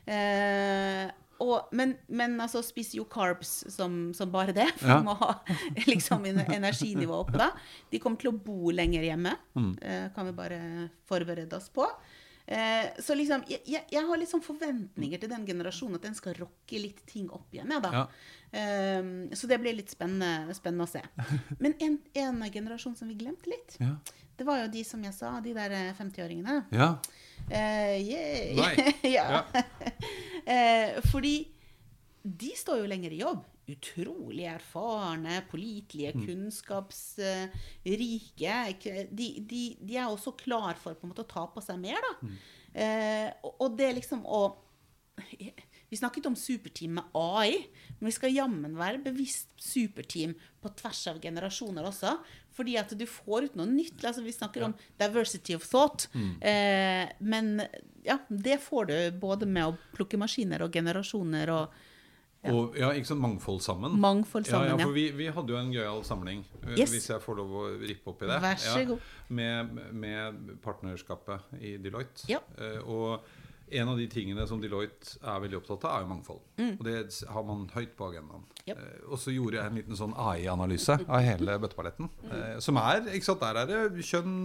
[0.04, 1.06] Eh,
[1.42, 4.98] og, men, men altså spiser jo carbs som, som bare det, for Ja.
[5.04, 5.32] må ha
[5.90, 7.50] liksom energinivået oppe da.
[7.90, 9.72] De kommer til å bo lenger hjemme, Mm.
[9.82, 10.60] eh, kan vi bare
[11.08, 11.88] forberede oss på.
[12.46, 16.80] Eh, så liksom, jeg, jeg, har sånn forventninger til den generasjonen, at den skal rocke
[16.80, 17.72] litt ting opp igjen.
[17.72, 17.92] Ja, da.
[17.92, 18.06] Ja.
[18.54, 19.02] Eh,
[19.34, 21.02] så det blir litt spennende, spennende å se.
[21.62, 23.96] Men en, en generasjon som vi glemte litt, Ja.
[24.38, 26.56] det var jo de som jeg sa, de der eh, 50-åringene.
[26.74, 26.90] ja.
[27.44, 28.56] Uh, yeah.
[28.56, 28.74] Nei.
[29.18, 29.42] ja.
[29.44, 31.34] uh, fordi
[32.24, 33.42] de står jo lenger i jobb.
[33.68, 39.04] Utrolig erfarne, pålitelige, kunnskapsrike.
[39.10, 42.12] De, de, de er også klar for måte å ta på seg mer, da.
[42.74, 44.40] Eh, og, og det liksom å
[45.94, 47.52] Vi snakket om superteam med AI,
[48.00, 52.16] men vi skal jammen være bevisst superteam på tvers av generasjoner også.
[52.54, 54.02] Fordi at du får ut noe nytt.
[54.02, 56.08] Altså, vi snakker om diversity of thought.
[56.14, 57.62] Eh, men
[58.06, 61.82] ja, det får du både med å plukke maskiner og generasjoner og
[62.44, 63.94] Og, ja, ikke sånn mangfold sammen.
[64.02, 64.66] mangfold sammen.
[64.68, 66.90] ja, Ja, ja, for vi, vi hadde jo en gøyal samling, eh, Yes.
[66.92, 68.36] hvis jeg får lov å rippe opp i det.
[68.44, 69.00] Vær så ja, god.
[69.30, 72.26] Med, med partnerskapet i Deloitte.
[72.28, 72.42] Ja.
[72.58, 73.24] Eh, og
[73.70, 76.42] en av de tingene som Deloitte er veldig opptatt av, er jo mangfold.
[76.64, 76.98] Og det
[77.32, 78.44] har man høyt på agendaen.
[78.44, 78.54] Mm.
[78.64, 78.78] Yep.
[78.78, 82.08] Eh, og så gjorde jeg en liten sånn AI-analyse av hele bøtteballetten.
[82.22, 82.30] Mm.
[82.38, 84.36] Eh, som er, ikke sant, Der er det kjønn,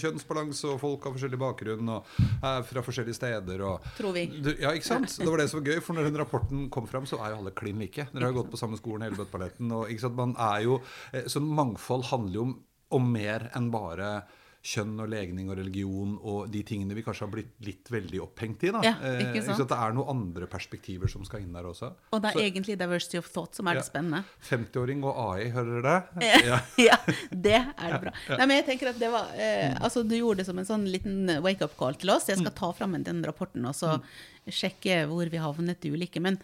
[0.00, 3.64] kjønnsbalanse, og folk av forskjellig bakgrunn, og er fra forskjellige steder.
[3.68, 4.26] Og, Tror vi.
[4.62, 5.16] Ja, ikke sant?
[5.20, 7.42] Det var det som var gøy, for når den rapporten kom fram, så er jo
[7.42, 8.08] alle klin like.
[8.12, 9.72] Dere har jo gått på samme skolen hele bøtteballetten.
[9.76, 10.18] Og ikke sant?
[10.20, 10.80] Man er jo,
[11.12, 12.54] eh, så mangfold handler jo om,
[12.96, 14.14] om mer enn bare
[14.62, 18.62] kjønn og legning og religion og de tingene vi kanskje har blitt litt veldig opphengt
[18.68, 18.70] i.
[18.74, 18.80] da.
[18.84, 19.62] Ja, Eh, ikke sant?
[19.70, 21.94] Det er noen andre perspektiver som skal inn der også.
[22.12, 24.24] Og det Så- er egentlig diversity of thought som er det spennende.
[24.50, 26.44] 50-åring og AI, hører dere det?
[26.44, 26.60] Ja.
[26.90, 26.96] ja,
[27.32, 28.12] det er det bra.
[28.36, 30.84] Nei, men jeg tenker at det var eh, Altså, du gjorde det som en sånn
[30.92, 32.26] liten wake-up call til oss.
[32.28, 34.02] Jeg skal ta fram den rapporten og så
[34.46, 36.20] sjekke hvor vi havnet i ulike.
[36.20, 36.38] Men,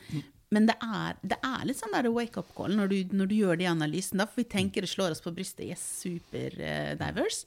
[0.51, 3.59] men det, er, det er litt sånn der wake-up call når du, når du gjør
[3.59, 4.25] de analysene.
[4.25, 5.67] Da, for vi tenker det slår oss på brystet.
[5.69, 7.45] Yes, super uh, diverse.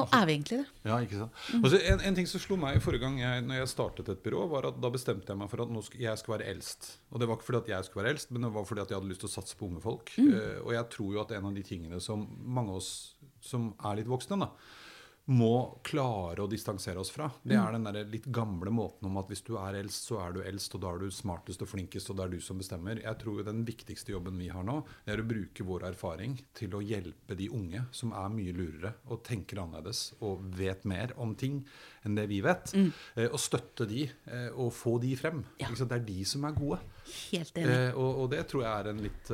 [0.00, 0.66] Og er vi egentlig det?
[0.88, 1.40] Ja, ikke sant?
[1.58, 4.46] Altså, en, en ting som slo meg forrige gang jeg, når jeg startet et byrå,
[4.52, 6.88] var at da bestemte jeg meg for at nå sk jeg skulle være eldst.
[7.12, 8.94] Og det var ikke fordi at jeg skulle være eldst, men det var fordi at
[8.94, 10.14] jeg hadde lyst til å satse på unge folk.
[10.22, 12.92] Eh, og jeg tror jo at en av de tingene som mange av oss
[13.44, 14.48] som er litt voksne, da,
[15.30, 17.28] må klare å distansere oss fra.
[17.46, 20.34] Det er den der litt gamle måten om at hvis du er eldst, så er
[20.34, 22.98] du eldst, og da er du smartest og flinkest, og det er du som bestemmer.
[23.04, 26.74] Jeg tror den viktigste jobben vi har nå, det er å bruke vår erfaring til
[26.74, 31.36] å hjelpe de unge som er mye lurere og tenker annerledes og vet mer om
[31.38, 31.62] ting
[32.06, 32.72] enn det vi vet.
[32.74, 35.42] Eh, og støtte de eh, og få de frem.
[35.60, 35.70] Ja.
[35.72, 36.78] Det er de som er gode.
[37.32, 37.74] Helt enig.
[37.74, 39.32] Eh, og, og det tror jeg er en litt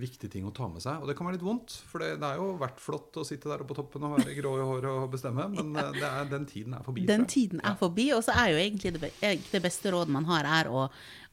[0.00, 1.02] viktig ting å ta med seg.
[1.02, 3.50] Og det kan være litt vondt, for det, det er jo vært flott å sitte
[3.50, 6.48] der oppe på toppen og være grå i håret og bestemme, men det er, den
[6.48, 7.06] tiden er forbi.
[7.08, 10.48] Den tiden er forbi, og så er jo egentlig det, det beste rådet man har,
[10.60, 10.86] er å,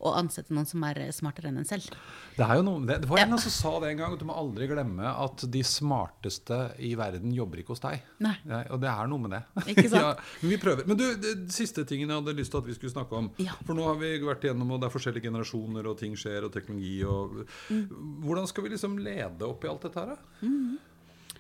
[0.04, 1.88] å ansette noen som er eh, smartere enn en selv.
[2.36, 3.26] Det, er jo noe, det, det var Ja.
[3.28, 6.94] en som sa det en gang, at du må aldri glemme at de smarteste i
[7.00, 8.04] verden jobber ikke hos deg.
[8.24, 8.36] Nei.
[8.70, 9.42] og det er noe med det.
[9.76, 10.02] Ikke sant?
[10.04, 10.14] ja,
[10.44, 10.88] men vi prøver.
[10.90, 13.32] Men du, det, siste tingen jeg hadde lyst til at vi skulle snakke om.
[13.44, 13.56] Ja.
[13.68, 16.54] For nå har vi vært igjennom, og det er forskjellige generasjoner, og ting skjer, og
[16.56, 17.88] teknologi og Mm.
[18.24, 20.48] Hvordan skal vi liksom lede opp i alt dette her, da?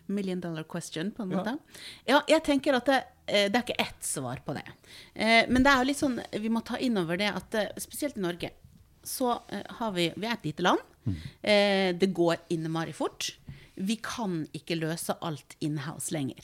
[0.07, 1.57] Million dollar question, på en måte.
[2.07, 4.65] Ja, jeg tenker at det, eh, det er ikke ett svar på det.
[5.15, 7.69] Eh, Men det er jo litt sånn, vi må ta inn over det at eh,
[7.77, 8.51] spesielt i Norge
[9.03, 9.41] så
[9.79, 10.79] har vi Vi er et lite land.
[11.05, 11.15] Mm.
[11.99, 13.33] Det går innmari fort.
[13.75, 16.39] Vi kan ikke løse alt in-house lenger.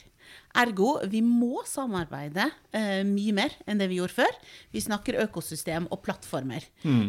[0.60, 4.36] Ergo, vi må samarbeide eh, mye mer enn det vi gjorde før.
[4.74, 6.66] Vi snakker økosystem og plattformer.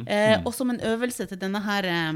[0.06, 2.12] Eh, og som en øvelse til denne her eh,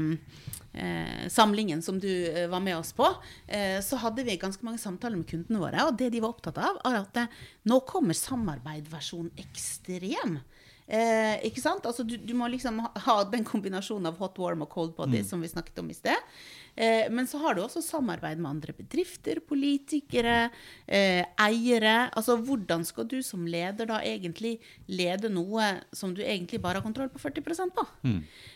[0.75, 3.07] eh, samlingen som du eh, var med oss på,
[3.47, 5.87] eh, så hadde vi ganske mange samtaler med kundene våre.
[5.87, 7.39] Og det de var opptatt av, er at eh,
[7.71, 10.39] nå kommer samarbeidversjon ekstrem.
[10.85, 11.87] Eh, ikke sant?
[11.89, 15.23] Altså, du, du må liksom ha, ha den kombinasjonen av hot, warm og cold body
[15.25, 16.35] som vi snakket om i sted.
[16.75, 20.49] Eh, men så har du også samarbeid med andre bedrifter, politikere,
[20.87, 22.09] eh, eiere.
[22.11, 24.57] Altså hvordan skal du som leder da egentlig
[24.87, 27.87] lede noe som du egentlig bare har kontroll på 40% på?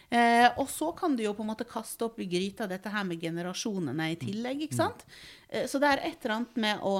[0.09, 3.05] Eh, og så kan du jo på en måte kaste opp i gryta dette her
[3.07, 5.05] med generasjonene i tillegg, ikke sant?
[5.49, 6.95] Eh, så det er et eller annet med å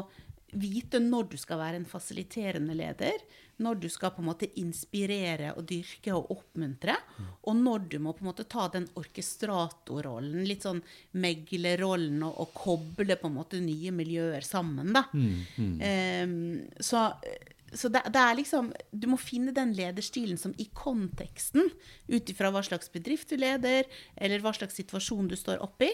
[0.54, 3.22] vite når du skal være en fasiliterende leder,
[3.60, 6.96] når du skal på en måte inspirere og dyrke og oppmuntre,
[7.44, 10.82] og når du må på en måte ta den orkestratorrollen, litt sånn
[11.20, 15.06] meglerrollen, og, og koble på en måte nye miljøer sammen, da.
[15.86, 16.36] Ehm,
[16.80, 17.10] så
[17.74, 21.70] så det, det er liksom Du må finne den lederstilen som i konteksten,
[22.10, 23.86] ut ifra hva slags bedrift du leder,
[24.18, 25.90] eller hva slags situasjon du står oppi,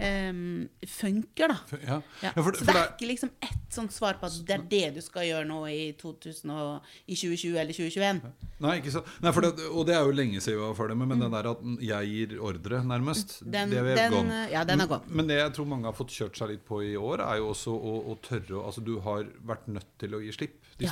[0.00, 1.58] um, funker, da.
[1.86, 2.00] Ja.
[2.22, 2.32] Ja.
[2.36, 4.56] Ja, for, så for det det er ikke liksom ett sånt svar på at det
[4.56, 8.22] er det du skal gjøre nå i, 2000 og, i 2020 eller 2021.
[8.60, 9.08] Nei, ikke sant.
[9.24, 11.34] Nei, for det, og det er jo lenge siden vi var ferdig med, men den
[11.36, 13.50] der at jeg gir ordre, nærmest, Mm.
[13.52, 14.38] Den- det er den, gone.
[14.50, 15.02] ja, den er gone.
[15.08, 17.48] Men det jeg tror mange har fått kjørt seg litt på i år, er jo
[17.52, 20.59] også å, å tørre å Altså, du har vært nødt til å gi slipp.
[20.80, 20.90] Ja.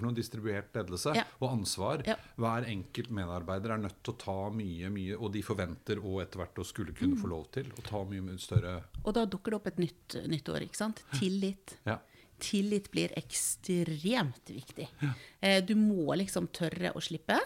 [0.00, 1.24] Noe, distribuert ledelse Ja.
[1.40, 2.02] og ansvar.
[2.06, 2.16] Ja.
[2.36, 6.38] Hver enkelt medarbeider er nødt til å ta mye, mye, og de forventer og etter
[6.42, 7.22] hvert å skulle kunne Mm.
[7.22, 10.28] få lov til å ta mye, mye større Og da dukker det opp et nytt,
[10.28, 11.02] nytt år, ikke sant?
[11.14, 11.76] Tillit.
[11.86, 11.98] Ja.
[12.40, 14.88] Tillit blir ekstremt viktig.
[15.00, 15.60] Ja.
[15.60, 17.38] du må liksom tørre å slippe.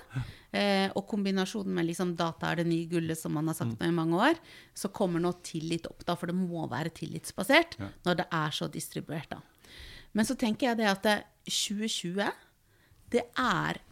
[0.55, 0.91] Ja.
[0.95, 3.91] og kombinasjonen med liksom data er det nye gullet, som man har sagt nå i
[3.91, 4.37] mange år,
[4.75, 8.69] så kommer nå tillit opp, da, for det må være tillitsbasert når det er så
[8.71, 9.29] distribuert.
[9.31, 9.41] da.
[10.15, 12.31] Men så tenker jeg det at det, 2020,
[13.15, 13.83] det er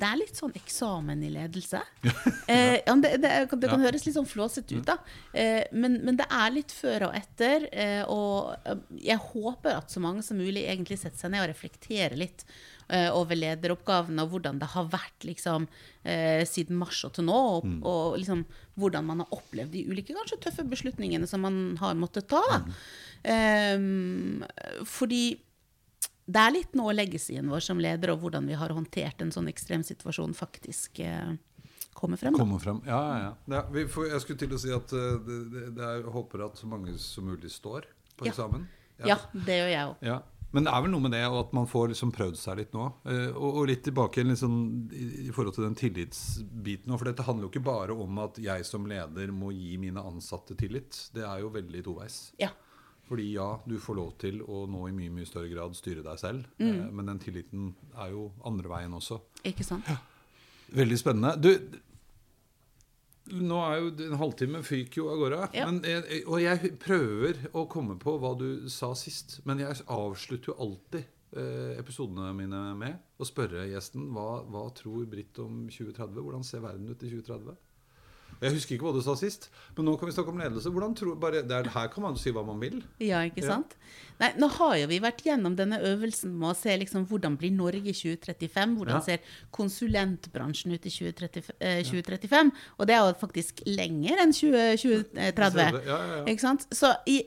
[0.00, 1.82] det er litt sånn eksamen i ledelse.
[2.50, 3.28] Eh, ja, det, det,
[3.62, 4.96] det kan høres litt sånn flåsete ut, da.
[5.38, 7.68] Eh, men, men det er litt før og etter.
[7.70, 11.52] Eh, og eh, jeg håper at så mange som mulig egentlig setter seg ned og
[11.52, 12.42] reflekterer litt
[12.88, 15.68] eh, over lederoppgavene og hvordan det har vært liksom,
[16.02, 17.38] eh, siden mars og til nå.
[17.52, 18.42] Og, og liksom,
[18.82, 22.42] hvordan man har opplevd de ulike kanskje tøffe beslutningene som man har måttet ta.
[23.22, 23.78] Eh,
[24.90, 25.22] fordi
[26.30, 29.50] det er litt nå legacyen vår som leder, og hvordan vi har håndtert en sånn
[29.50, 31.32] ekstrem situasjon, faktisk eh,
[31.96, 32.36] kommer frem.
[32.38, 32.82] Kommer frem.
[32.86, 33.32] Ja, ja, ja.
[33.56, 36.14] ja vi får, jeg skulle til å si at uh, det, det, det er, jeg
[36.16, 38.34] håper at så mange som mulig står på Ja.
[38.34, 38.68] eksamen.
[39.00, 40.04] Ja, det gjør jeg òg.
[40.04, 40.20] Ja.
[40.50, 42.72] Men det er vel noe med det og at man får liksom prøvd seg litt
[42.74, 42.88] nå.
[43.06, 44.58] Uh, og, og litt tilbake sånn,
[44.92, 46.96] i, i forhold til den tillitsbiten.
[46.96, 50.58] For dette handler jo ikke bare om at jeg som leder må gi mine ansatte
[50.58, 51.06] tillit.
[51.14, 52.18] Det er jo veldig toveis.
[52.42, 52.50] Ja.
[53.10, 56.18] Fordi ja, du får lov til å nå i mye mye større grad styre deg
[56.20, 56.46] selv.
[56.62, 56.68] Mm.
[56.70, 59.18] Eh, men den tilliten er jo andre veien også.
[59.50, 59.88] Ikke sant?
[60.70, 61.32] Veldig spennende.
[61.42, 61.50] Du,
[63.40, 65.40] nå er jo en halvtime fyker jo av gårde.
[65.58, 65.66] Ja.
[65.66, 69.40] Men jeg, og jeg prøver å komme på hva du sa sist.
[69.48, 75.10] Men jeg avslutter jo alltid eh, episodene mine med å spørre gjesten hva, hva tror
[75.10, 76.14] Britt om 2030?
[76.22, 77.58] Hvordan ser verden ut i 2030?
[78.40, 80.70] Jeg husker ikke hva du sa sist, men nå kan vi snakke om ledelse.
[80.96, 82.82] Tror, bare, det er, her kan man si hva man vil.
[82.98, 83.48] Ja, ikke Ja.
[83.56, 83.74] sant?
[84.20, 87.52] Nei, nå har jo vi vært gjennom denne øvelsen med å se liksom hvordan blir
[87.52, 88.76] Norge i 2035?
[88.78, 89.00] Hvordan Ja.
[89.00, 89.18] ser
[89.50, 92.50] konsulentbransjen ut i 2030, eh, 2035?
[92.78, 95.56] Og det er jo faktisk lenger enn 20, 2030.
[95.56, 96.24] Ja, ja, ja.
[96.24, 96.66] Ikke sant?
[96.70, 97.22] Så i,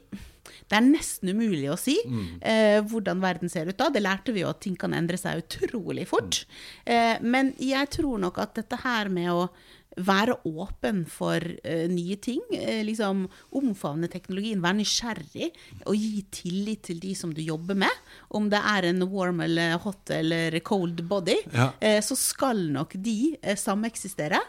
[0.69, 2.39] det er nesten umulig å si Mm.
[2.41, 3.89] eh, hvordan verden ser ut da.
[3.89, 6.45] Det lærte vi jo at ting kan endre seg utrolig fort.
[6.85, 9.49] Eh, men jeg tror nok at dette her med å
[9.97, 13.25] være åpen for uh, nye ting, Uh, liksom
[13.55, 15.51] omfavne teknologien, være nysgjerrig
[15.85, 18.01] og gi tillit til de som du jobber med,
[18.33, 21.71] om det er en warm eller hot eller cold body, Ja.
[21.77, 24.39] uh, så skal nok de sameksistere.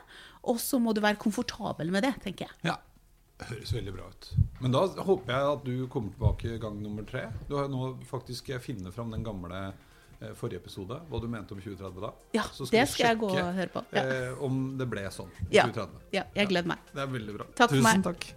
[0.45, 2.57] Og så må du være komfortabel med det, tenker jeg.
[2.69, 2.77] Ja.
[3.49, 4.27] Høres veldig bra ut.
[4.63, 7.25] Men da håper jeg at du kommer tilbake gang nummer tre.
[7.49, 9.73] Du har nå faktisk jeg finner fram den gamle
[10.39, 12.13] forrige episode, hva du mente om 2030 da.
[12.35, 13.85] Ja, Så det vi skal jeg gå og høre på.
[13.93, 14.05] Ja.
[14.05, 15.67] Eh, om det ble sånn Ja.
[15.69, 16.01] 2030.
[16.13, 16.79] Ja, jeg gleder meg.
[16.95, 17.47] Det er veldig bra.
[17.55, 18.33] Takk Tusen takk.